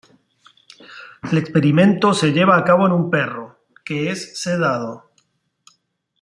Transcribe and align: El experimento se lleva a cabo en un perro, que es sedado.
El 1.31 1.37
experimento 1.37 2.15
se 2.15 2.31
lleva 2.33 2.57
a 2.57 2.63
cabo 2.63 2.87
en 2.87 2.91
un 2.91 3.11
perro, 3.11 3.59
que 3.85 4.09
es 4.09 4.41
sedado. 4.41 5.11